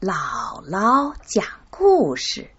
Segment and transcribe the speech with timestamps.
[0.00, 2.52] 姥姥讲故事：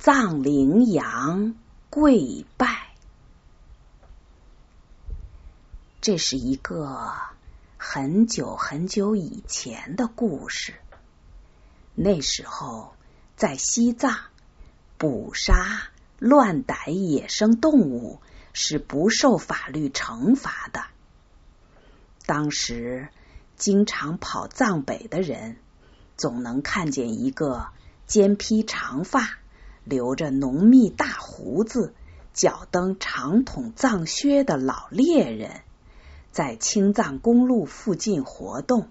[0.00, 1.54] 藏羚羊
[1.90, 2.96] 跪拜。
[6.00, 7.12] 这是一个
[7.76, 10.74] 很久很久以前的故事。
[11.94, 12.96] 那时候，
[13.36, 14.18] 在西藏，
[14.98, 15.84] 捕杀、
[16.18, 18.20] 乱逮野生动物
[18.52, 20.82] 是不受法律惩罚的。
[22.26, 23.08] 当时，
[23.54, 25.58] 经常跑藏北的人。
[26.22, 27.66] 总能看见一个
[28.06, 29.40] 肩披长发、
[29.82, 31.94] 留着浓密大胡子、
[32.32, 35.62] 脚蹬长筒藏靴的老猎人，
[36.30, 38.88] 在青藏公路附近活动。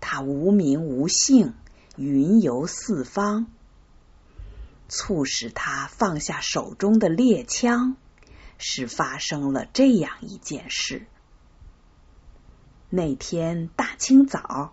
[0.00, 1.52] 他无名无姓，
[1.96, 3.46] 云游四方。
[4.88, 7.98] 促使他放下手中的猎枪，
[8.56, 11.06] 是发生了这样一件事。
[12.88, 14.72] 那天大清早。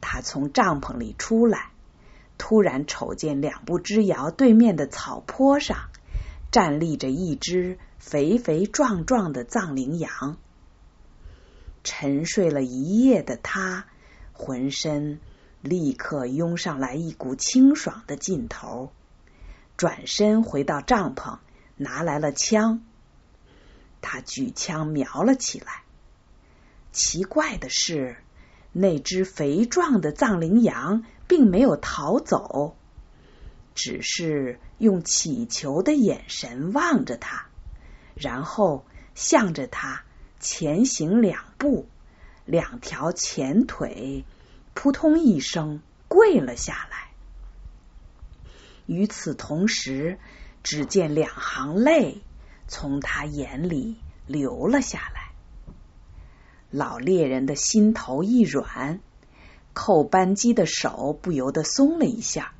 [0.00, 1.70] 他从帐篷里出来，
[2.38, 5.88] 突然瞅见两步之遥对面的草坡上
[6.50, 10.36] 站立着一只肥肥壮壮的藏羚羊。
[11.84, 13.86] 沉睡了一夜的他，
[14.32, 15.20] 浑身
[15.62, 18.92] 立刻涌上来一股清爽的劲头，
[19.76, 21.38] 转身回到帐篷，
[21.76, 22.82] 拿来了枪。
[24.00, 25.82] 他举枪瞄了起来。
[26.92, 28.16] 奇怪的是。
[28.80, 32.76] 那只肥壮的藏羚羊并没有逃走，
[33.74, 37.46] 只是用乞求的眼神望着他，
[38.14, 38.84] 然后
[39.16, 40.04] 向着他
[40.38, 41.88] 前行两步，
[42.44, 44.24] 两条前腿
[44.74, 47.08] 扑通一声跪了下来。
[48.86, 50.20] 与此同时，
[50.62, 52.22] 只见两行泪
[52.68, 53.96] 从他眼里
[54.28, 55.17] 流了下来。
[56.70, 59.00] 老猎人的心头一软，
[59.72, 62.52] 扣扳机的手不由得松了一下。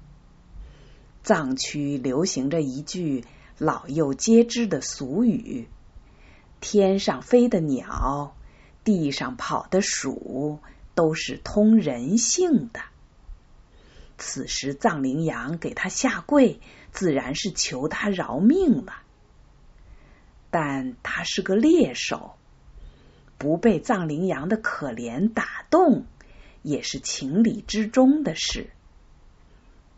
[1.23, 3.27] 藏区流行着一句
[3.59, 5.69] 老幼皆知的俗语
[6.59, 8.34] ：“天上飞的鸟，
[8.82, 10.61] 地上跑的鼠，
[10.94, 12.81] 都是通人性的。”
[14.16, 16.61] 此时藏羚羊给他下跪，
[16.93, 18.94] 自然是求他饶命了。
[20.50, 22.38] 但他是个猎手。
[23.38, 26.04] 不被藏羚羊的可怜打动，
[26.62, 28.71] 也是情理之中的事。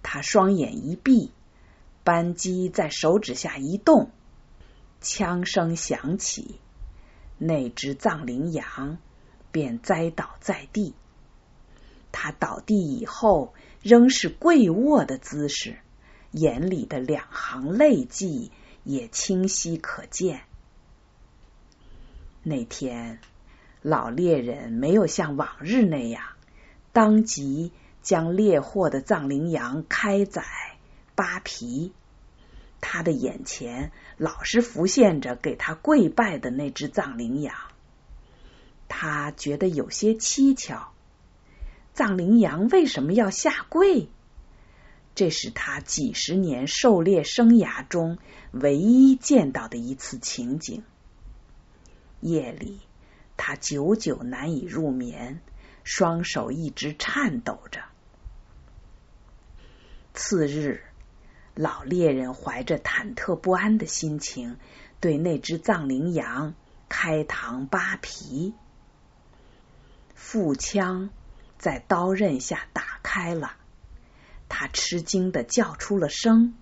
[0.03, 1.33] 他双眼一闭，
[2.05, 4.11] 扳机在手指下一动，
[5.01, 6.61] 枪声响起，
[7.39, 8.99] 那只藏羚羊
[9.51, 10.95] 便栽倒在地。
[12.13, 15.79] 他倒地以后，仍是跪卧的姿势，
[16.31, 18.53] 眼里的两行泪迹
[18.85, 20.43] 也清晰可见。
[22.43, 23.19] 那天。
[23.83, 26.23] 老猎人没有像往日那样，
[26.93, 30.45] 当即将猎获的藏羚羊开宰
[31.15, 31.93] 扒皮。
[32.83, 37.55] 他的眼前老是浮现着给他跪拜的那只藏羚羊，
[38.89, 40.93] 他觉得有些蹊跷。
[41.93, 44.09] 藏羚羊为什么要下跪？
[45.15, 48.19] 这是他几十年狩猎生涯中
[48.53, 50.83] 唯一见到的一次情景。
[52.21, 52.81] 夜里。
[53.43, 55.41] 他久久难以入眠，
[55.83, 57.81] 双手一直颤抖着。
[60.13, 60.83] 次日，
[61.55, 64.59] 老猎人怀着忐忑不安的心情，
[65.01, 66.53] 对那只藏羚羊
[66.91, 68.53] 开膛扒皮。
[70.15, 71.09] 腹腔
[71.57, 73.55] 在刀刃下打开了，
[74.51, 76.53] 他吃惊的叫出了声，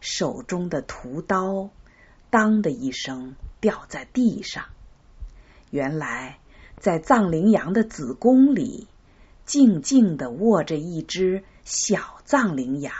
[0.00, 1.68] 手中的屠刀
[2.30, 4.70] “当”的一声掉在地上。
[5.76, 6.38] 原来，
[6.78, 8.88] 在藏羚羊的子宫里，
[9.44, 12.94] 静静的卧着一只小藏羚羊。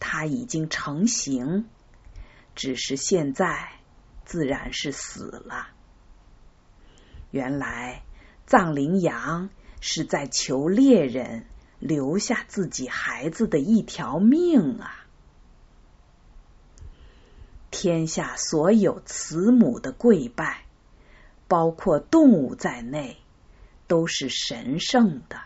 [0.00, 1.66] 它已经成型，
[2.54, 3.72] 只是现在
[4.24, 5.68] 自然是死了。
[7.30, 8.04] 原来，
[8.46, 9.50] 藏羚羊
[9.82, 11.44] 是在求猎人
[11.78, 15.04] 留下自己孩子的一条命啊！
[17.70, 20.63] 天下所有慈母的跪拜。
[21.48, 23.18] 包括动物在内，
[23.86, 25.40] 都是神圣的。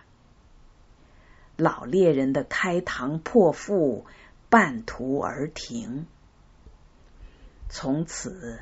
[1.57, 4.07] 老猎人的开膛破腹
[4.49, 6.07] 半途而停，
[7.69, 8.61] 从此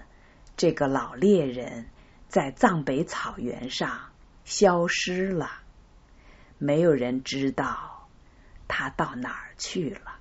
[0.57, 1.87] 这个老猎人
[2.29, 4.11] 在藏北草原上
[4.45, 5.51] 消失了，
[6.59, 8.09] 没有人知道
[8.67, 10.16] 他到哪儿去了。